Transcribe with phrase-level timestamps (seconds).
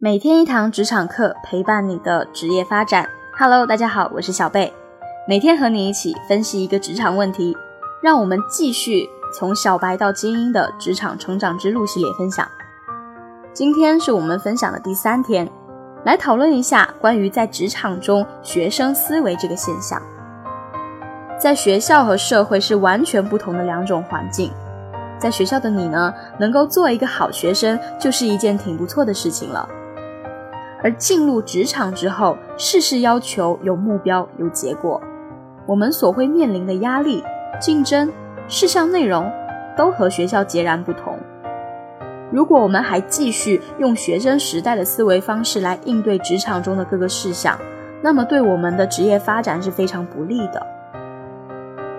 [0.00, 3.04] 每天一堂职场课，陪伴你的职业发展。
[3.36, 4.72] Hello，大家好，我是小贝，
[5.26, 7.56] 每天和你一起分析一个职场问题，
[8.00, 12.48] 让我们继续从小白到精英的职场成长之路系列分享。
[13.52, 15.50] 今天是我们分享的第三天，
[16.04, 20.00] 来讨论一下关于在职场中学生思维这个现象。
[21.40, 24.52] 在学校和社会是完全不同的两种环境，
[25.18, 29.68] 在学校的你呢，能够做一个好学生，就是一件挺不错的事情了。
[30.82, 35.00] 而进入职场之后，事事要求有目标、有结果，
[35.66, 37.22] 我们所会面临的压力、
[37.60, 38.12] 竞争、
[38.46, 39.30] 事项内容，
[39.76, 41.18] 都和学校截然不同。
[42.30, 47.58] 如果我们还继续用学生时代的思维方式来应对职场中的各个事项，
[48.02, 50.66] 那么对我们的职业发展是非常不利的。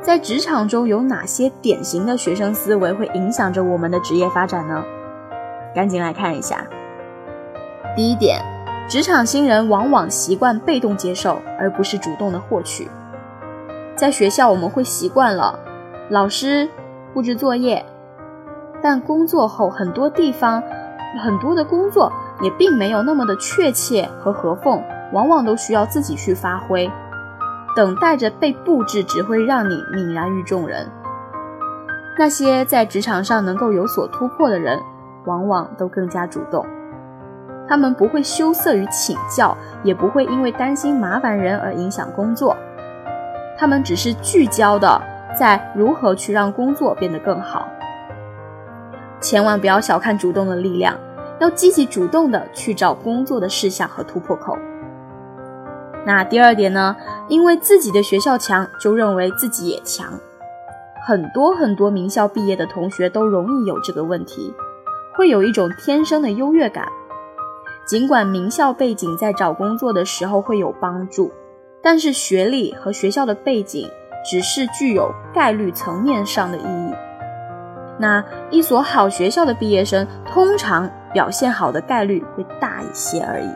[0.00, 4.84] 在职场中有哪些典型的学生思维会影响着我们的职业发展呢？
[5.74, 6.66] 赶紧来看一下。
[7.94, 8.53] 第一点。
[8.86, 12.88] 职场新人往往习惯被动接受，而不是主动的获取。
[13.96, 15.58] 在学校，我们会习惯了
[16.10, 16.68] 老师
[17.14, 17.84] 布置作业，
[18.82, 20.62] 但工作后，很多地方
[21.22, 24.82] 很多的工作也并没有那么的确切和合缝，
[25.12, 26.90] 往往都需要自己去发挥。
[27.74, 30.86] 等待着被布置，只会让你泯然于众人。
[32.18, 34.78] 那些在职场上能够有所突破的人，
[35.24, 36.64] 往往都更加主动。
[37.68, 42.56] 他们不会羞涩于请教，也不会因为担心麻烦人而影响工作。
[43.56, 45.00] 他们只是聚焦的
[45.38, 47.68] 在如何去让工作变得更好。
[49.20, 50.98] 千万不要小看主动的力量，
[51.38, 54.58] 要积极主动的去找工作的事项和突破口。
[56.04, 56.94] 那第二点呢？
[57.28, 60.12] 因为自己的学校强，就认为自己也强。
[61.06, 64.54] 很多很多名校毕业的同学都容易有这个问题，
[65.14, 66.86] 会有一种天生的优越感。
[67.86, 71.30] 尽管名校背景在找工作的时候会有帮助，
[71.82, 73.88] 但是学历和学校的背景
[74.24, 76.94] 只是具有概率层面上的意义。
[77.98, 83.50] 那一所好学校的毕业生通常表现好的概率会大一些而已。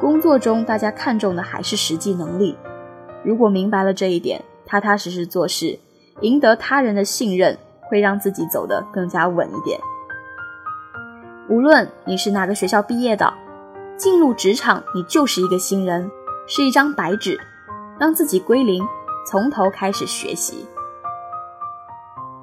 [0.00, 2.56] 工作中大家看重的还是实际能力。
[3.24, 5.78] 如果明白了这一点，踏踏实实做事，
[6.20, 7.58] 赢得他人的信任，
[7.90, 9.80] 会让自己走得更加稳一点。
[11.46, 13.30] 无论你是哪个学校毕业的，
[13.98, 16.10] 进入职场你就是一个新人，
[16.46, 17.38] 是一张白纸，
[17.98, 18.82] 让自己归零，
[19.26, 20.66] 从头开始学习。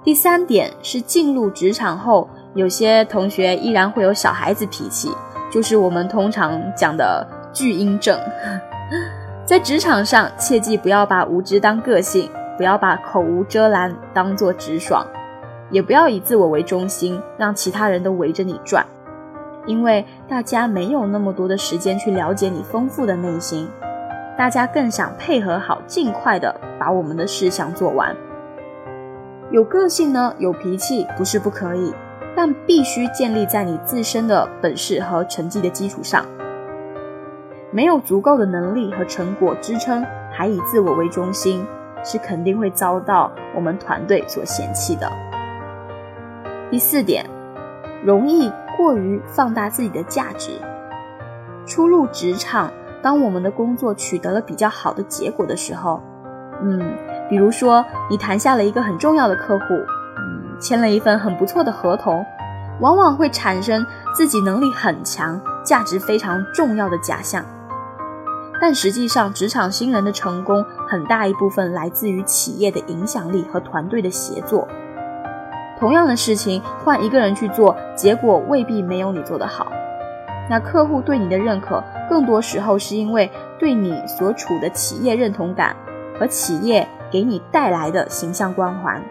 [0.04, 5.12] 第三点是进入职场后，有些同学依然会有小孩子脾气，
[5.50, 8.20] 就是我们通常讲的巨婴症。
[9.44, 15.04] 在职场上，切记不要把无知当个性，不要把口无遮拦当做直爽。
[15.72, 18.86] 也不要以自我为中心，让其他人都围着你转，
[19.66, 23.68] 因为大家没有那么多的时间去了解你丰富的内心，
[24.38, 28.16] 大家更想配合好，尽快的把我们的事项做完。
[29.50, 31.94] 有个性呢，有脾气不是不可以，
[32.36, 36.26] 但必须建立在你自身的本事和成绩的基础上。
[37.72, 41.66] 没有足够的能力和成果支撑，还以自我为中心，
[42.04, 45.10] 是肯定会遭到我们团队所嫌弃的。
[46.72, 47.30] 第四点，
[48.02, 50.52] 容易过于放大自己的价值。
[51.66, 52.72] 初入职场，
[53.02, 56.02] 当我们的工作取得了比较好的结果的时候，
[56.64, 56.80] 嗯，
[57.30, 59.66] 比如说你谈下了一个很重要的客户，
[60.18, 62.26] 嗯，签了一份很不错的合同，
[62.80, 67.44] 往往会产生自己能力很强、价值非常重要的假象。
[68.62, 74.66] 但实际上，职场新人的成功很大一部分来自于企业的影响力和团队的协作。
[75.82, 79.72] 同样的事情换一个人去做，结果未必没有你做得好。
[80.48, 83.28] 那客户对你的认可，更多时候是因为
[83.58, 85.76] 对你所处的企业认同感
[86.20, 89.02] 和企业给你带来的形象光环。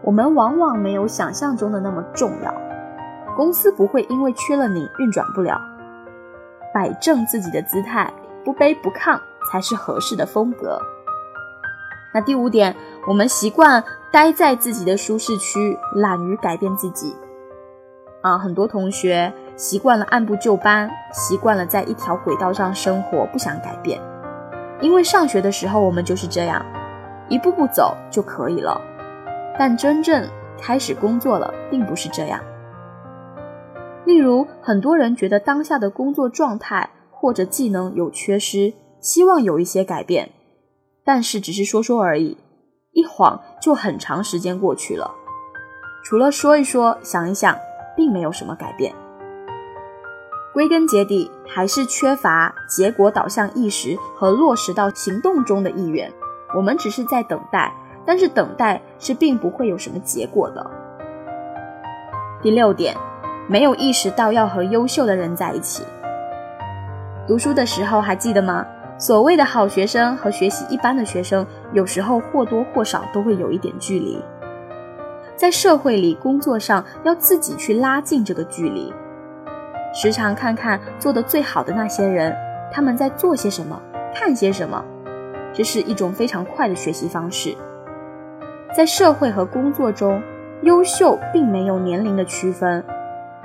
[0.00, 2.54] 我们往往没有想象中的那么重要，
[3.36, 5.60] 公司不会因为缺了你运转不了。
[6.72, 8.10] 摆正自己的姿态，
[8.42, 9.20] 不卑不亢
[9.52, 10.80] 才是合适的风格。
[12.14, 12.74] 那第五点，
[13.06, 17.14] 我们习惯待在自己的舒适区，懒于改变自己。
[18.20, 24.00] 啊，很多同学习惯了按部就班，习惯了在一条轨道上生活，不想改变。
[24.80, 26.64] 因为上学的时候我们就是这样，
[27.28, 28.80] 一步步走就可以了。
[29.56, 30.28] 但真正
[30.60, 32.40] 开始工作了，并不是这样。
[34.04, 40.30] 例如，很多人觉得当下的工作状态或者技能有缺失，希望有一些改变。
[41.04, 42.36] 但是只是说说而已，
[42.96, 45.14] 一晃就很长时间过去了。
[46.02, 47.54] 除了说一说、想一想，
[47.94, 48.94] 并没有什么改变。
[50.54, 56.10] 归根结底还是缺乏结果导向意识和落实到行动中的意愿。
[56.54, 57.70] 我们只是在等待，
[58.06, 60.70] 但是等待是并不会有什么结果的。
[62.40, 62.96] 第六点，
[63.46, 65.84] 没有意识到要和优秀的人在一起。
[67.28, 68.66] 读书的时候还记得吗？
[68.98, 74.22] 所谓的好学生和学习一般的学生，有时候或多或少都会有一点距离。
[75.36, 78.92] 在社会里、工作上，要自己去拉近这个距离。
[79.92, 82.34] 时常看看做的最好的那些人，
[82.72, 83.80] 他们在做些什么，
[84.14, 84.82] 看些什么，
[85.52, 87.54] 这是一种非常快的学习方式。
[88.74, 90.22] 在社会和工作中，
[90.62, 92.82] 优秀并没有年龄的区分，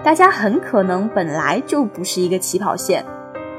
[0.01, 3.03] 大家很可能本来就不是一个起跑线。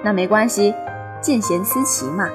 [0.03, 0.75] 那没关系，
[1.23, 2.29] 见贤思齐嘛，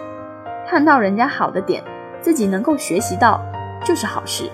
[0.66, 1.84] 看到人家好的点，
[2.22, 3.44] 自己能够学习到，
[3.84, 4.50] 就是好事。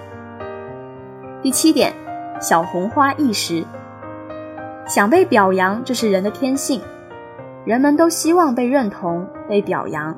[1.44, 1.94] 第七点，
[2.42, 3.64] 小红花意识，
[4.88, 6.82] 想被表扬，这是人的天性，
[7.64, 10.18] 人们都希望被认同、被表扬，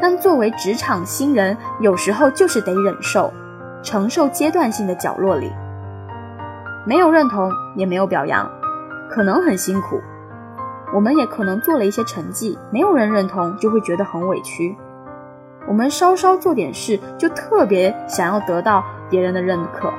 [0.00, 3.32] 但作为职场新人，有时候就是得忍受、
[3.82, 5.50] 承受阶段性的角落里，
[6.86, 8.48] 没有认同，也没有表扬，
[9.10, 10.00] 可能很辛苦。
[10.94, 14.76] 我们也可能做了一些成绩，没有人认同，就会觉得很委屈。
[15.68, 19.92] 我们稍稍做点事，就特别想要得到别人的认可。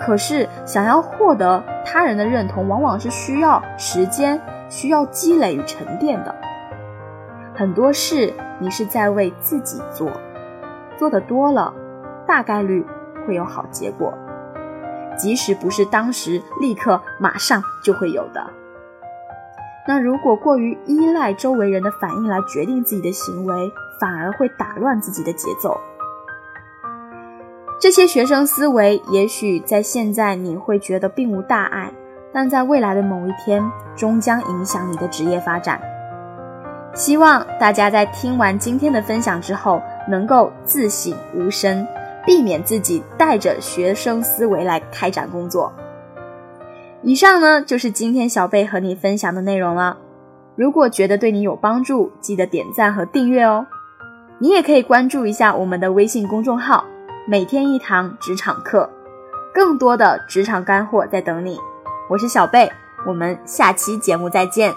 [0.00, 6.34] 可是，想要获得他人的认同，往往是需要时间、需要积累与沉淀的。
[7.54, 10.10] 很多事，你是在为自己做，
[10.98, 11.72] 做的多了，
[12.26, 12.84] 大概率
[13.24, 14.12] 会有好结果，
[15.16, 18.44] 即使不是当时立刻马上就会有的。
[19.86, 25.78] 那如果过于依赖周围人的反应来决定自己的行为，反而会打乱自己的节奏。
[27.80, 31.92] 这些学生思维也许在现在你会觉得并无大碍，
[32.32, 33.62] 但在未来的某一天
[33.94, 35.78] 终将影响你的职业发展。
[36.94, 41.86] 希望大家在听完今天的分享之后，能够自省无声，
[42.24, 45.70] 避免自己带着学生思维来开展工作。
[47.06, 49.98] 以上呢就是今天小贝和你分享的内容了。
[50.56, 53.66] 如果觉得对你有帮助，记得点赞和订阅哦。
[54.38, 56.84] 你也可以关注一下我们的微信公众号
[57.28, 58.88] “每天一堂职场课”，
[59.52, 61.60] 更多的职场干货在等你。
[62.08, 62.72] 我是小贝，
[63.06, 64.72] 我们下期节目再见。